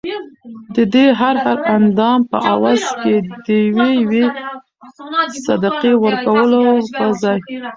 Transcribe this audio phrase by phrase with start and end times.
[0.75, 4.25] ددې هر هر اندام په عوض کي د یوې یوې
[5.45, 6.61] صدقې ورکولو
[6.95, 7.39] په ځای